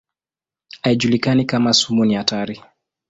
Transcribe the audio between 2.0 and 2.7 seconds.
ni hatari.